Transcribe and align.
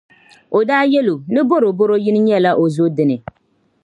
O 0.57 0.59
daa 0.69 0.85
yɛli 0.91 1.11
o, 1.15 1.17
ni 1.33 1.41
bɔrobɔro 1.49 1.95
yini 2.03 2.19
nyɛla 2.27 2.51
o 2.61 2.63
zo 2.75 2.85
dini. 2.95 3.17